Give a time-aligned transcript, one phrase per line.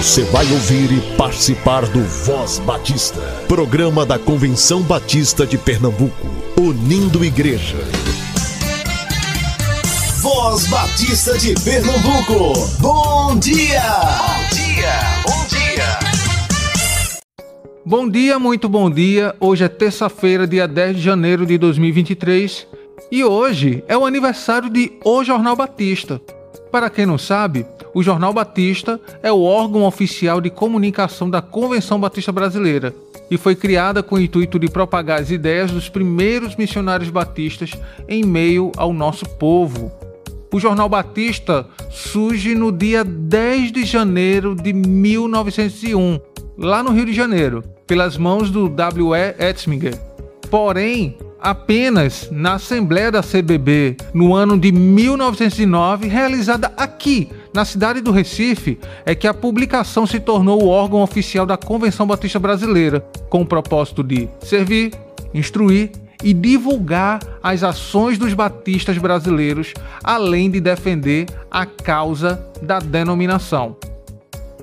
[0.00, 6.26] Você vai ouvir e participar do Voz Batista, programa da Convenção Batista de Pernambuco,
[6.58, 7.76] unindo igreja.
[10.22, 13.82] Voz Batista de Pernambuco, bom dia!
[14.16, 15.98] Bom dia, bom dia!
[17.84, 19.36] Bom dia, muito bom dia.
[19.38, 22.66] Hoje é terça-feira, dia 10 de janeiro de 2023
[23.12, 26.18] e hoje é o aniversário de O Jornal Batista.
[26.70, 31.98] Para quem não sabe, o Jornal Batista é o órgão oficial de comunicação da Convenção
[31.98, 32.94] Batista Brasileira
[33.30, 37.72] e foi criada com o intuito de propagar as ideias dos primeiros missionários batistas
[38.08, 39.90] em meio ao nosso povo.
[40.52, 46.20] O Jornal Batista surge no dia 10 de janeiro de 1901,
[46.58, 49.36] lá no Rio de Janeiro, pelas mãos do W.E.
[49.38, 49.96] Etzminger.
[50.50, 58.12] Porém, apenas na Assembleia da CBB no ano de 1909, realizada aqui na cidade do
[58.12, 63.42] Recife, é que a publicação se tornou o órgão oficial da Convenção Batista Brasileira, com
[63.42, 64.92] o propósito de servir,
[65.32, 65.90] instruir
[66.22, 69.72] e divulgar as ações dos batistas brasileiros,
[70.04, 73.76] além de defender a causa da denominação.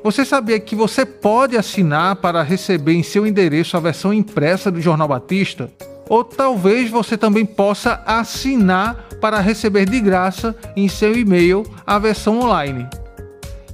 [0.03, 4.79] Você sabia que você pode assinar para receber em seu endereço a versão impressa do
[4.79, 5.69] Jornal Batista?
[6.09, 12.39] Ou talvez você também possa assinar para receber de graça em seu e-mail a versão
[12.39, 12.87] online.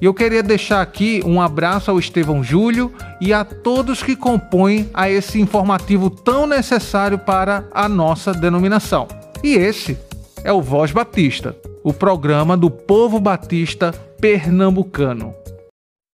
[0.02, 4.90] E eu queria deixar aqui um abraço ao Estevão Júlio e a todos que compõem
[4.94, 9.08] a esse informativo tão necessário para a nossa denominação.
[9.42, 9.98] E esse
[10.44, 15.43] é o Voz Batista, o programa do povo batista pernambucano.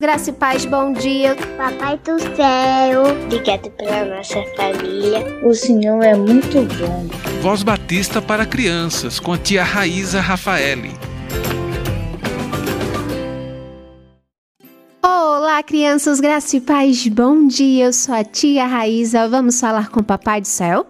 [0.02, 1.36] Graça e paz, bom dia.
[1.58, 5.46] Papai do céu, obrigado pela nossa família.
[5.46, 7.06] O Senhor é muito bom.
[7.42, 10.92] Voz Batista para crianças, com a tia Raíza Rafaeli.
[15.04, 17.88] Olá, crianças, graça e paz, bom dia.
[17.88, 19.28] Eu sou a tia Raíza.
[19.28, 20.88] Vamos falar com o Papai do Céu?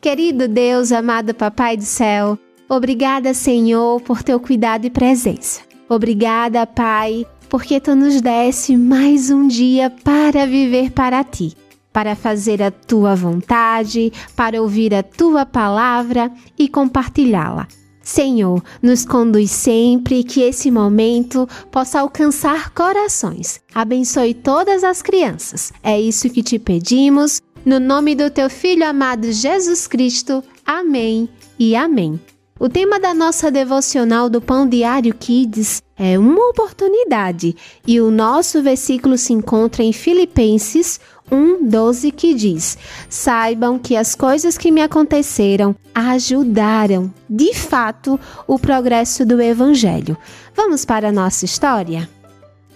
[0.00, 5.62] Querido Deus, amado Papai do Céu, obrigada, Senhor, por teu cuidado e presença.
[5.88, 11.54] Obrigada, Pai porque tu nos desse mais um dia para viver para ti,
[11.92, 17.68] para fazer a tua vontade, para ouvir a tua palavra e compartilhá-la.
[18.02, 23.60] Senhor, nos conduz sempre que esse momento possa alcançar corações.
[23.74, 25.74] Abençoe todas as crianças.
[25.82, 30.42] É isso que te pedimos, no nome do teu filho amado Jesus Cristo.
[30.64, 32.18] Amém e amém.
[32.62, 38.62] O tema da nossa devocional do Pão Diário Kids é uma oportunidade e o nosso
[38.62, 42.78] versículo se encontra em Filipenses 1:12 que diz:
[43.10, 50.16] Saibam que as coisas que me aconteceram ajudaram, de fato, o progresso do evangelho.
[50.54, 52.08] Vamos para a nossa história?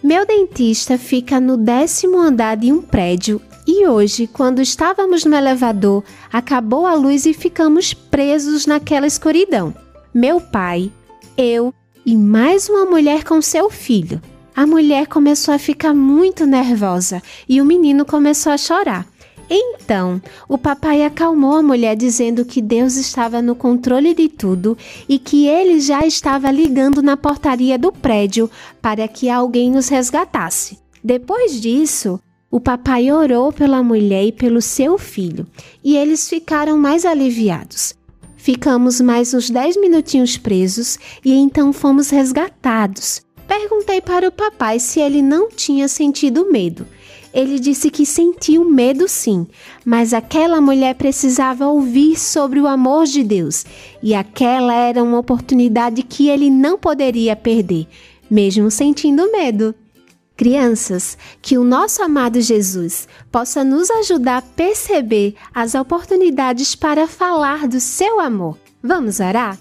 [0.02, 6.04] Meu dentista fica no décimo andar de um prédio e hoje, quando estávamos no elevador,
[6.32, 9.74] acabou a luz e ficamos presos naquela escuridão.
[10.14, 10.90] Meu pai,
[11.36, 11.70] eu
[12.02, 14.22] e mais uma mulher com seu filho.
[14.54, 19.06] A mulher começou a ficar muito nervosa e o menino começou a chorar.
[19.50, 20.18] Então,
[20.48, 25.46] o papai acalmou a mulher dizendo que Deus estava no controle de tudo e que
[25.46, 28.50] ele já estava ligando na portaria do prédio
[28.80, 30.78] para que alguém nos resgatasse.
[31.04, 32.18] Depois disso,
[32.50, 35.46] o papai orou pela mulher e pelo seu filho,
[35.84, 37.94] e eles ficaram mais aliviados.
[38.46, 43.20] Ficamos mais uns 10 minutinhos presos e então fomos resgatados.
[43.44, 46.86] Perguntei para o papai se ele não tinha sentido medo.
[47.34, 49.48] Ele disse que sentiu medo sim,
[49.84, 53.66] mas aquela mulher precisava ouvir sobre o amor de Deus
[54.00, 57.88] e aquela era uma oportunidade que ele não poderia perder,
[58.30, 59.74] mesmo sentindo medo.
[60.36, 67.66] Crianças, que o nosso amado Jesus possa nos ajudar a perceber as oportunidades para falar
[67.66, 68.58] do seu amor.
[68.82, 69.58] Vamos orar?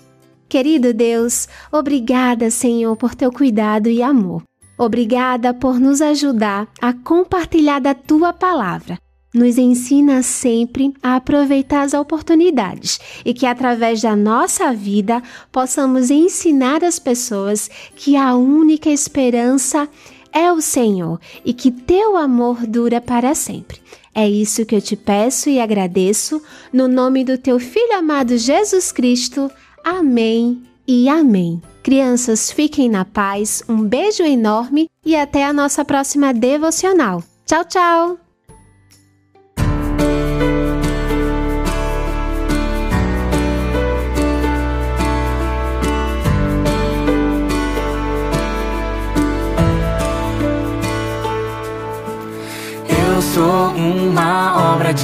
[0.49, 4.43] Querido Deus, obrigada, Senhor, por teu cuidado e amor.
[4.77, 8.99] Obrigada por nos ajudar a compartilhar da tua palavra.
[9.33, 15.21] Nos ensina sempre a aproveitar as oportunidades e que através da nossa vida
[15.51, 20.14] possamos ensinar as pessoas que a única esperança é
[20.51, 23.79] o Senhor e que teu amor dura para sempre.
[24.13, 26.41] É isso que eu te peço e agradeço,
[26.71, 29.51] no nome do teu Filho amado Jesus Cristo.
[29.83, 31.61] Amém e amém.
[31.83, 37.23] Crianças, fiquem na paz, um beijo enorme e até a nossa próxima devocional.
[37.45, 38.24] Tchau, tchau!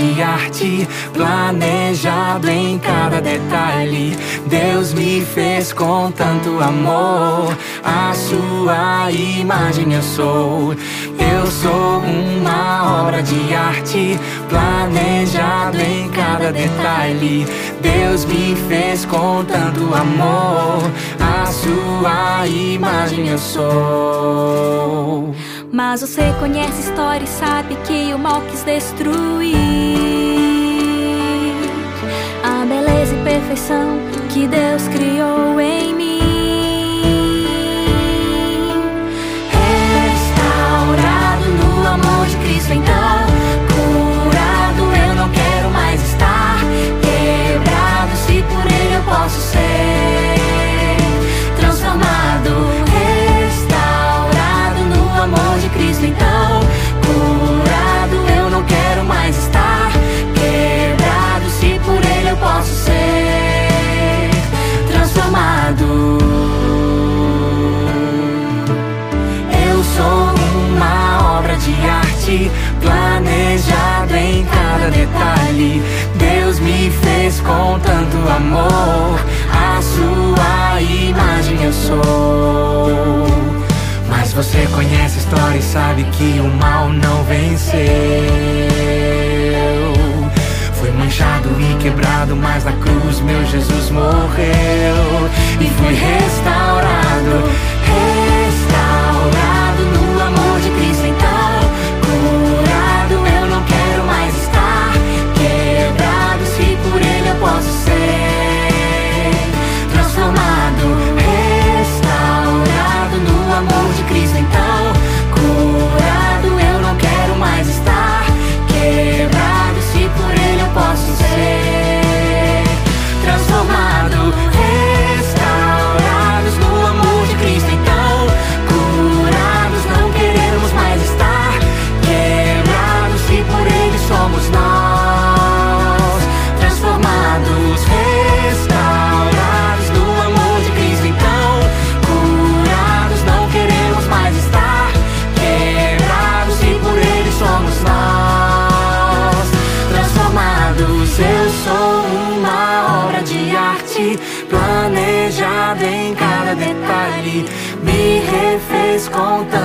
[0.02, 4.18] de arte, planejado em cada detalhe.
[4.48, 10.74] Deus me fez com tanto amor, a sua imagem eu sou.
[11.20, 14.20] Eu sou uma obra de arte,
[14.50, 17.46] planejado em cada detalhe.
[17.82, 20.82] Deus me fez com tanto amor,
[21.20, 25.36] a sua imagem eu sou.
[25.72, 29.71] Mas você conhece a história e sabe que o mal quis destruir.
[33.42, 33.98] perfeição
[34.30, 36.11] que Deus criou em mim.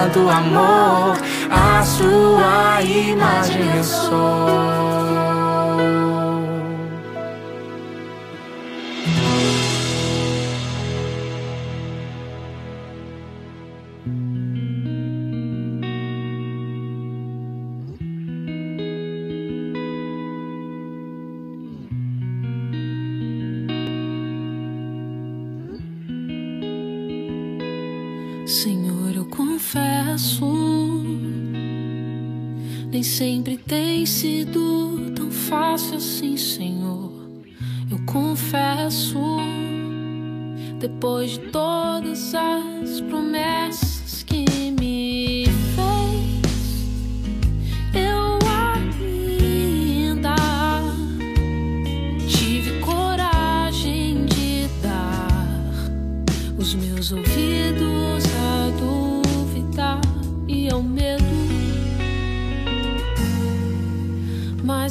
[0.06, 1.16] tanto amor,
[1.50, 5.45] a sua imagem eu sou.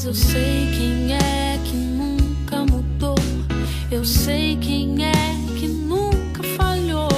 [0.06, 3.16] eu sei quem é que nunca mudou.
[3.90, 5.12] Eu sei quem é
[5.58, 7.10] que nunca falhou.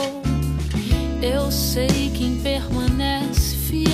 [1.21, 3.91] Eu sei quem permanece fiel.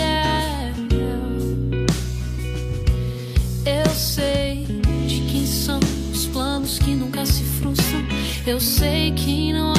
[3.66, 4.66] Eu sei
[5.08, 5.80] de quem são
[6.12, 8.04] os planos que nunca se frustram.
[8.46, 9.73] Eu sei que não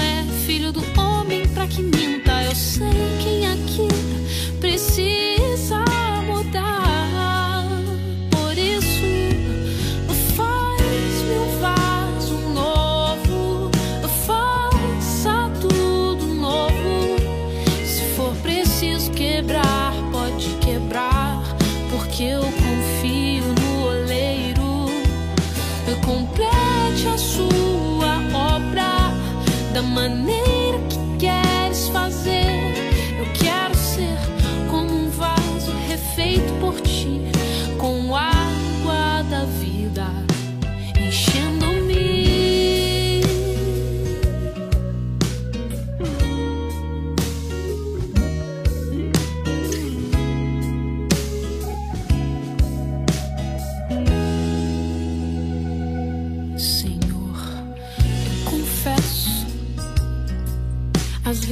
[31.24, 32.44] queres fazer.
[33.18, 34.18] Eu quero ser
[34.70, 37.20] como um vaso refeito por ti,
[37.78, 38.33] com água.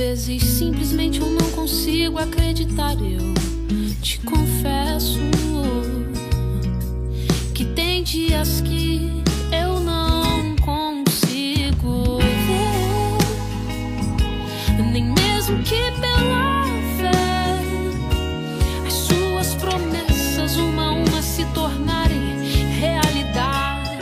[0.03, 2.95] Vezes simplesmente eu não consigo acreditar.
[2.95, 3.33] Eu
[4.01, 5.21] te confesso
[7.55, 13.21] que tem dias que eu não consigo ver,
[14.93, 16.65] nem mesmo que pela
[16.99, 17.61] fé
[18.85, 22.43] as suas promessas uma a uma se tornarem
[22.81, 23.93] realidade.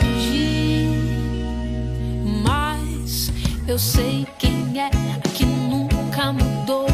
[2.43, 3.31] Mas
[3.67, 4.89] eu sei quem é
[5.35, 5.60] que nunca
[6.29, 6.85] mudou.
[6.85, 6.90] Eu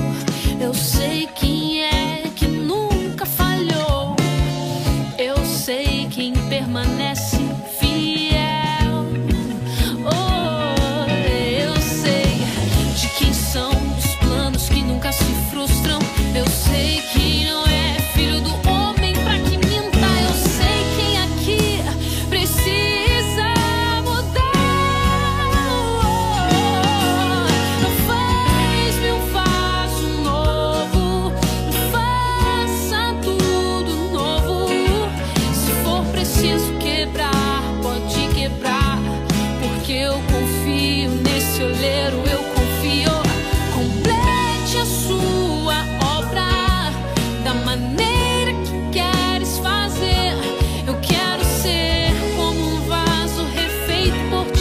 [54.18, 54.57] refeito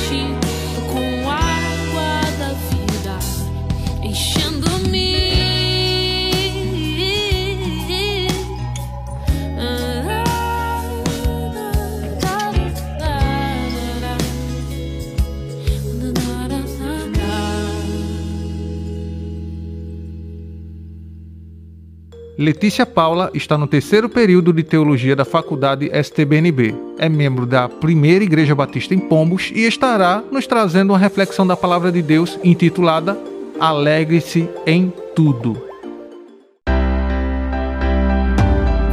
[22.38, 26.74] Letícia Paula está no terceiro período de teologia da Faculdade STBNB.
[26.98, 31.56] É membro da Primeira Igreja Batista em Pombos e estará nos trazendo uma reflexão da
[31.56, 33.18] palavra de Deus intitulada
[33.58, 35.54] Alegre-se em tudo.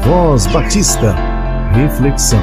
[0.05, 1.13] Voz Batista.
[1.75, 2.39] Reflexão.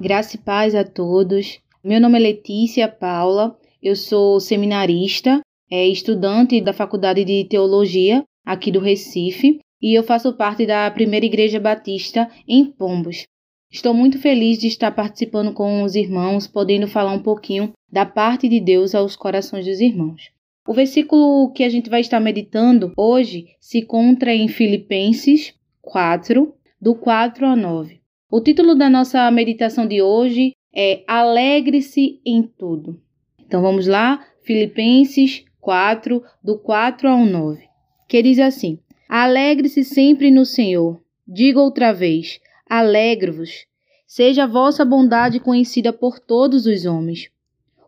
[0.00, 1.58] Graça e paz a todos.
[1.82, 8.70] Meu nome é Letícia Paula, eu sou seminarista, é estudante da Faculdade de Teologia aqui
[8.70, 13.24] do Recife e eu faço parte da Primeira Igreja Batista em Pombos.
[13.70, 18.48] Estou muito feliz de estar participando com os irmãos, podendo falar um pouquinho da parte
[18.48, 20.30] de Deus aos corações dos irmãos.
[20.66, 26.94] O versículo que a gente vai estar meditando hoje se encontra em Filipenses 4, do
[26.94, 28.00] 4 ao 9.
[28.30, 33.00] O título da nossa meditação de hoje é Alegre-se em tudo.
[33.44, 37.64] Então vamos lá, Filipenses 4, do 4 ao 9,
[38.06, 41.00] que diz assim: Alegre-se sempre no Senhor.
[41.26, 42.38] Digo outra vez:
[42.70, 43.66] alegre-vos.
[44.06, 47.30] Seja a vossa bondade conhecida por todos os homens.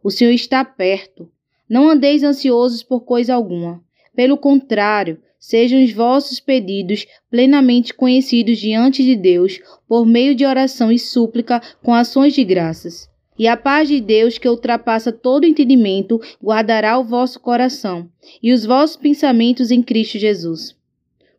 [0.02, 1.30] O Senhor está perto.
[1.68, 3.80] Não andeis ansiosos por coisa alguma.
[4.12, 10.90] Pelo contrário, sejam os vossos pedidos plenamente conhecidos diante de Deus por meio de oração
[10.90, 13.08] e súplica com ações de graças.
[13.38, 18.10] E a paz de Deus, que ultrapassa todo entendimento, guardará o vosso coração
[18.42, 20.76] e os vossos pensamentos em Cristo Jesus.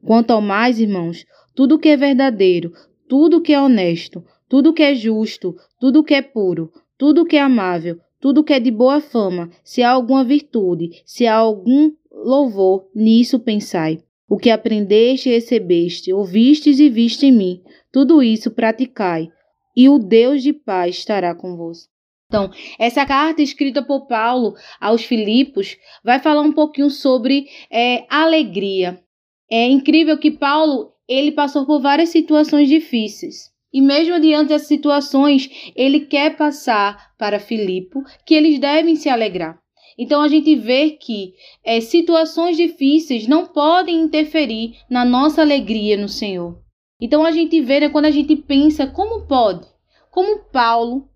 [0.05, 2.71] Quanto ao mais, irmãos, tudo que é verdadeiro,
[3.07, 7.41] tudo que é honesto, tudo que é justo, tudo que é puro, tudo que é
[7.41, 12.87] amável, tudo que é de boa fama, se há alguma virtude, se há algum louvor,
[12.95, 13.99] nisso pensai.
[14.27, 19.29] O que aprendeste e recebeste, ouvistes e viste em mim, tudo isso praticai,
[19.75, 21.88] e o Deus de paz estará convosco.
[22.29, 29.01] Então, essa carta escrita por Paulo aos Filipos vai falar um pouquinho sobre é, alegria.
[29.49, 33.49] É incrível que Paulo ele passou por várias situações difíceis.
[33.73, 39.59] E mesmo diante dessas situações, ele quer passar para Filipe que eles devem se alegrar.
[39.97, 41.33] Então a gente vê que
[41.65, 46.61] é, situações difíceis não podem interferir na nossa alegria no Senhor.
[47.01, 49.67] Então a gente vê né, quando a gente pensa como pode,
[50.11, 51.09] como Paulo,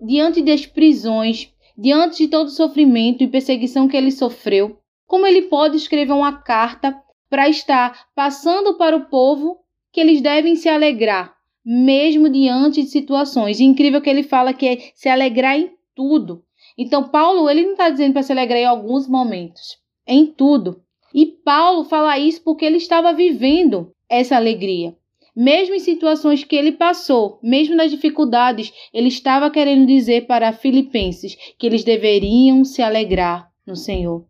[0.00, 5.42] diante das prisões, diante de todo o sofrimento e perseguição que ele sofreu, como ele
[5.42, 6.96] pode escrever uma carta
[7.28, 9.58] para estar passando para o povo
[9.92, 11.34] que eles devem se alegrar,
[11.64, 13.60] mesmo diante de situações.
[13.60, 16.44] E incrível que ele fala que é se alegrar em tudo.
[16.76, 20.82] Então, Paulo, ele não está dizendo para se alegrar em alguns momentos, é em tudo.
[21.14, 24.94] E Paulo fala isso porque ele estava vivendo essa alegria.
[25.36, 31.36] Mesmo em situações que ele passou, mesmo nas dificuldades, ele estava querendo dizer para Filipenses
[31.58, 34.24] que eles deveriam se alegrar no Senhor.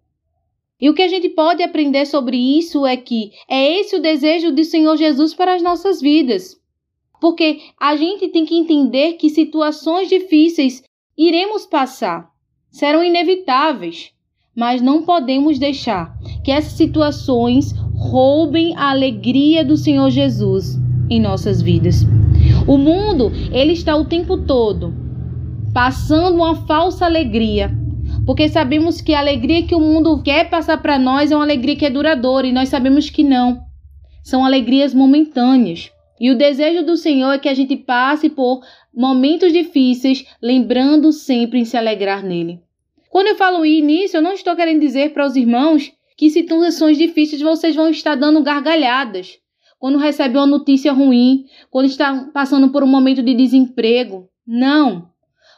[0.80, 4.50] E o que a gente pode aprender sobre isso é que é esse o desejo
[4.50, 6.60] do Senhor Jesus para as nossas vidas.
[7.20, 10.82] Porque a gente tem que entender que situações difíceis
[11.16, 12.28] iremos passar.
[12.68, 14.10] serão inevitáveis,
[14.56, 16.12] mas não podemos deixar
[16.44, 20.76] que essas situações roubem a alegria do Senhor Jesus
[21.08, 22.06] em nossas vidas.
[22.66, 25.06] O mundo, ele está o tempo todo
[25.76, 27.70] passando uma falsa alegria,
[28.24, 31.76] porque sabemos que a alegria que o mundo quer passar para nós é uma alegria
[31.76, 33.60] que é duradoura e nós sabemos que não.
[34.24, 35.92] São alegrias momentâneas.
[36.18, 38.62] E o desejo do Senhor é que a gente passe por
[38.94, 42.58] momentos difíceis, lembrando sempre em se alegrar nele.
[43.10, 47.42] Quando eu falo nisso, eu não estou querendo dizer para os irmãos que situações difíceis
[47.42, 49.38] vocês vão estar dando gargalhadas.
[49.78, 54.28] Quando recebe uma notícia ruim, quando está passando por um momento de desemprego.
[54.46, 55.10] Não.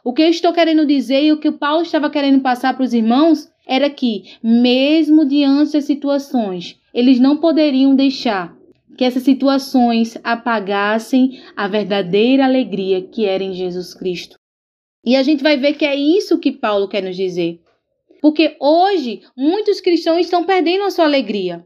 [0.04, 2.84] O que eu estou querendo dizer e o que o Paulo estava querendo passar para
[2.84, 8.56] os irmãos era que, mesmo diante das situações, eles não poderiam deixar
[8.96, 14.36] que essas situações apagassem a verdadeira alegria que era em Jesus Cristo.
[15.04, 17.60] E a gente vai ver que é isso que Paulo quer nos dizer.
[18.20, 21.64] Porque hoje muitos cristãos estão perdendo a sua alegria.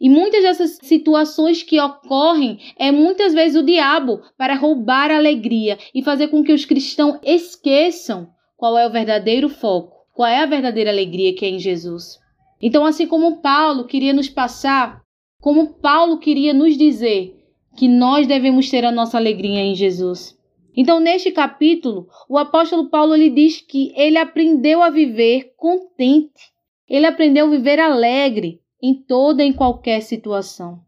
[0.00, 5.78] E muitas dessas situações que ocorrem é muitas vezes o diabo para roubar a alegria
[5.94, 10.46] e fazer com que os cristãos esqueçam qual é o verdadeiro foco, qual é a
[10.46, 12.18] verdadeira alegria que é em Jesus.
[12.60, 15.02] Então, assim como Paulo queria nos passar,
[15.40, 17.34] como Paulo queria nos dizer
[17.76, 20.36] que nós devemos ter a nossa alegria em Jesus.
[20.74, 26.52] Então, neste capítulo, o apóstolo Paulo lhe diz que ele aprendeu a viver contente.
[26.88, 30.80] Ele aprendeu a viver alegre em toda e em qualquer situação.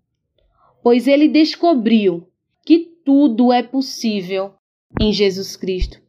[0.83, 2.27] Pois ele descobriu
[2.65, 4.53] que tudo é possível
[5.01, 6.01] em Jesus Cristo.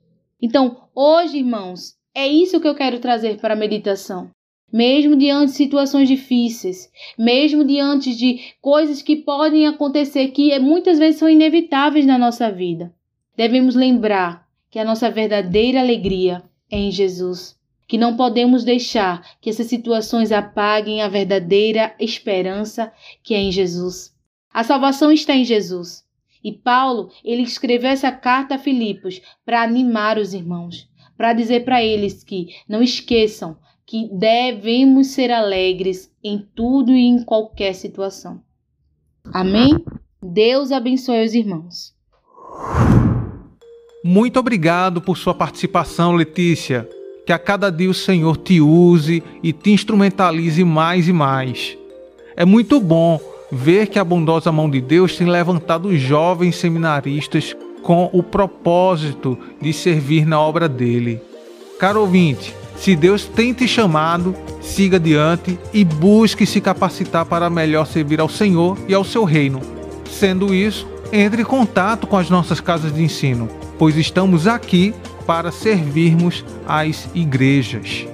[0.42, 4.30] Então, hoje, irmãos, é isso que eu quero trazer para a meditação.
[4.72, 11.20] Mesmo diante de situações difíceis, mesmo diante de coisas que podem acontecer que muitas vezes
[11.20, 12.94] são inevitáveis na nossa vida
[13.40, 17.58] devemos lembrar que a nossa verdadeira alegria é em Jesus,
[17.90, 24.16] que não podemos deixar que essas situações apaguem a verdadeira esperança que é em Jesus.
[24.54, 26.06] A salvação está em Jesus.
[26.44, 31.84] E Paulo, ele escreveu essa carta a Filipos para animar os irmãos, para dizer para
[31.84, 38.40] eles que não esqueçam que devemos ser alegres em tudo e em qualquer situação.
[39.34, 39.72] Amém?
[40.22, 41.96] Deus abençoe os irmãos.
[44.04, 46.88] Muito obrigado por sua participação, Letícia.
[47.30, 51.78] Que a cada dia o Senhor te use e te instrumentalize mais e mais.
[52.36, 53.20] É muito bom
[53.52, 59.72] ver que a bondosa mão de Deus tem levantado jovens seminaristas com o propósito de
[59.72, 61.22] servir na obra dele.
[61.78, 67.86] Caro ouvinte, se Deus tem te chamado, siga adiante e busque se capacitar para melhor
[67.86, 69.62] servir ao Senhor e ao seu reino.
[70.10, 73.48] Sendo isso, entre em contato com as nossas casas de ensino
[73.80, 74.94] pois estamos aqui
[75.30, 78.08] para servirmos as igrejas.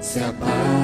[0.00, 0.74] se apaga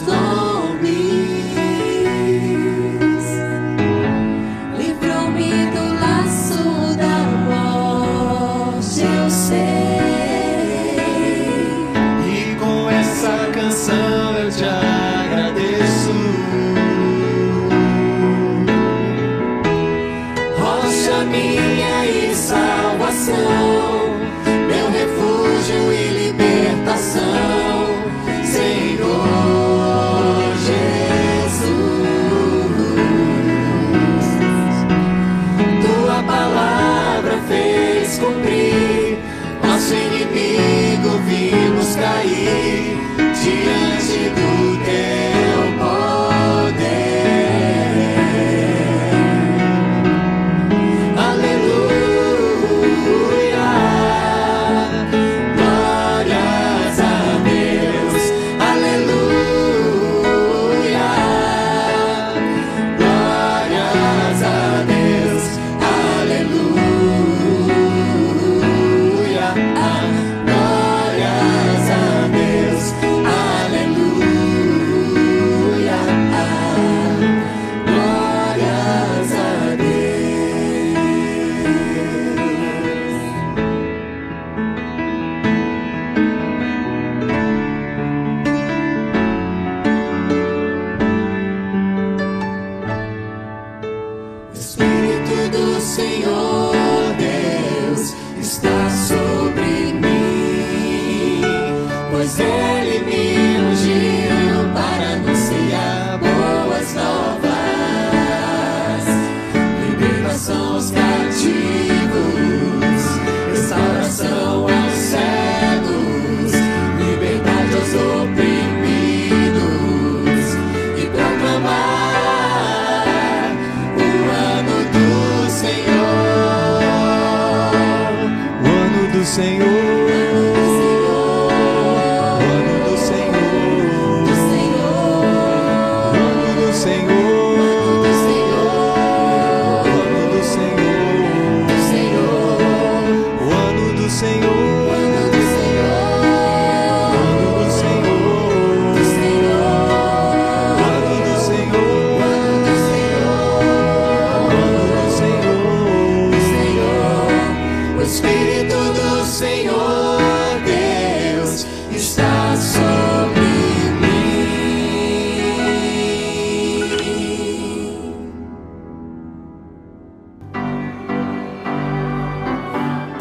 [0.00, 0.43] todos os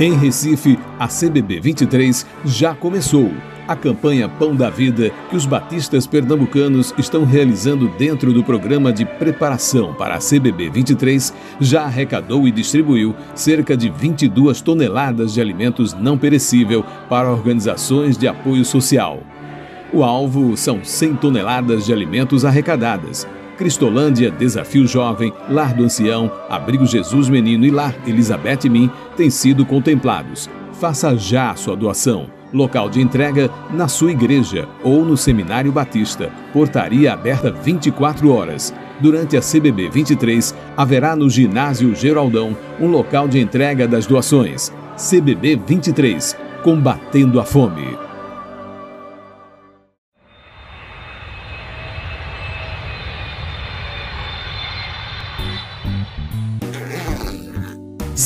[0.03, 3.31] Em Recife, a CBB 23 já começou.
[3.65, 9.05] A campanha Pão da Vida que os batistas pernambucanos estão realizando dentro do programa de
[9.05, 15.93] preparação para a CBB 23 já arrecadou e distribuiu cerca de 22 toneladas de alimentos
[15.93, 19.21] não perecível para organizações de apoio social.
[19.93, 23.25] O alvo são 100 toneladas de alimentos arrecadadas,
[23.63, 29.65] Cristolândia, Desafio Jovem, Lar do Ancião, Abrigo Jesus Menino e Lar Elizabeth Min têm sido
[29.65, 30.49] contemplados.
[30.81, 32.25] Faça já sua doação.
[32.51, 36.29] Local de entrega na sua igreja ou no Seminário Batista.
[36.51, 38.73] Portaria aberta 24 horas.
[38.99, 44.73] Durante a CBB 23, haverá no Ginásio Geraldão um local de entrega das doações.
[44.97, 48.12] CBB 23 Combatendo a Fome.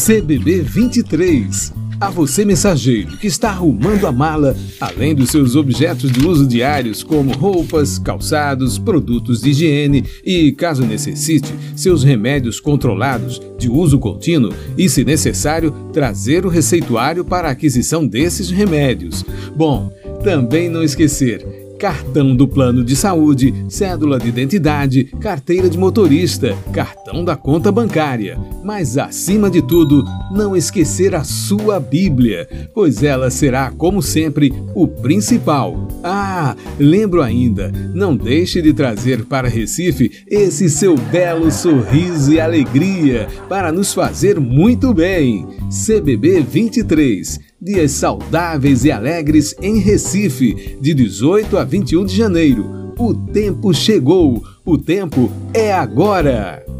[0.07, 1.73] CBB 23.
[1.99, 7.03] A você, mensageiro, que está arrumando a mala, além dos seus objetos de uso diários,
[7.03, 14.53] como roupas, calçados, produtos de higiene e, caso necessite, seus remédios controlados de uso contínuo
[14.77, 19.25] e, se necessário, trazer o receituário para a aquisição desses remédios.
[19.57, 19.91] Bom,
[20.23, 27.23] também não esquecer cartão do plano de saúde, cédula de identidade, carteira de motorista, cartão
[27.23, 28.37] da conta bancária.
[28.63, 34.87] Mas acima de tudo, não esquecer a sua Bíblia, pois ela será, como sempre, o
[34.87, 35.87] principal.
[36.03, 43.27] Ah, lembro ainda, não deixe de trazer para Recife esse seu belo sorriso e alegria
[43.47, 45.45] para nos fazer muito bem.
[45.69, 52.93] CBB 23 Dias saudáveis e alegres em Recife, de 18 a 21 de janeiro.
[52.99, 56.76] O tempo chegou, o tempo é agora!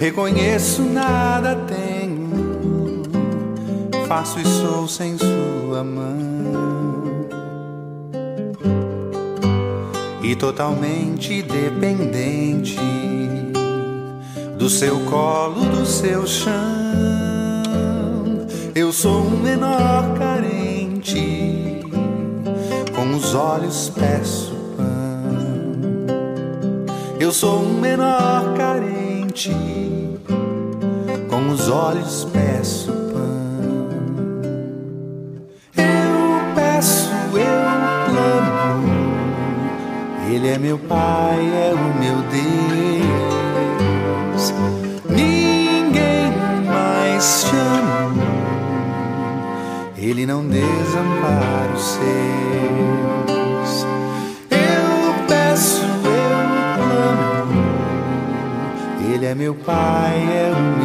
[0.00, 3.02] Reconheço nada tenho,
[4.08, 7.28] faço e sou sem sua mão.
[10.22, 12.78] E totalmente dependente
[14.58, 16.52] do seu colo, do seu chão.
[18.74, 20.14] Eu sou um menor
[23.30, 26.04] os olhos peço pão.
[27.20, 29.54] Eu sou um menor carente
[31.28, 33.88] com os olhos peço pão.
[35.76, 38.88] Eu peço, eu clamo.
[40.28, 42.99] Ele é meu Pai, é o meu Deus.
[59.64, 60.79] Pai, é o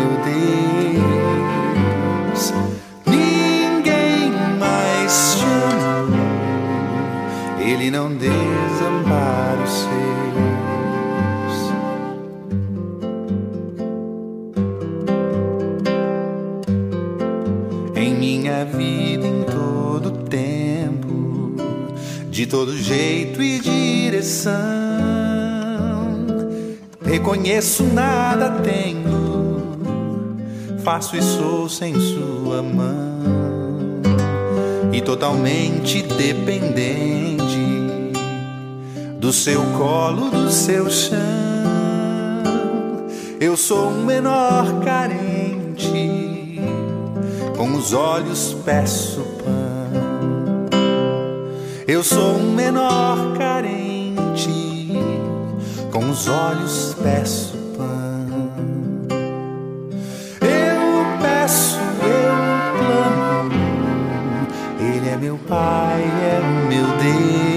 [30.86, 34.04] faço e sou sem sua mão
[34.94, 37.58] e totalmente dependente
[39.18, 41.18] do seu colo, do seu chão.
[43.40, 46.62] Eu sou um menor carente,
[47.58, 50.68] com os olhos peço pão.
[51.88, 54.94] Eu sou um menor carente,
[55.92, 57.55] com os olhos peço
[65.34, 67.55] Pai é o meu Deus.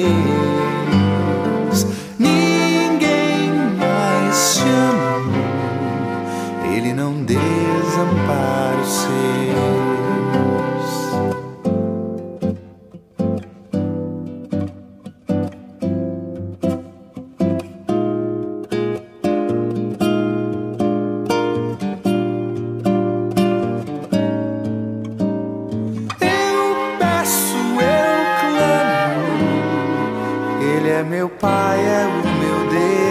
[31.88, 33.07] é o meu Deus.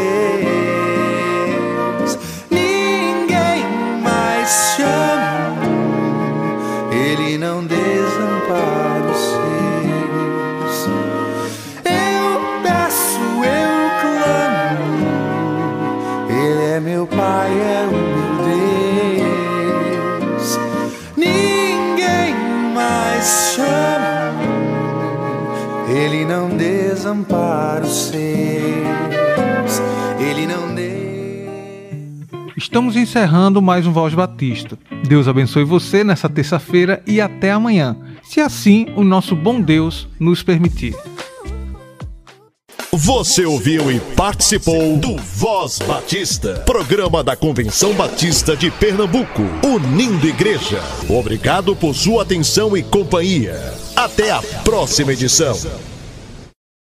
[32.55, 34.77] Estamos encerrando mais um Voz Batista.
[35.07, 40.43] Deus abençoe você nessa terça-feira e até amanhã, se assim o nosso bom Deus nos
[40.43, 40.95] permitir.
[42.91, 50.81] Você ouviu e participou do Voz Batista, programa da Convenção Batista de Pernambuco, unindo igreja.
[51.07, 53.73] Obrigado por sua atenção e companhia.
[53.95, 55.55] Até a próxima edição.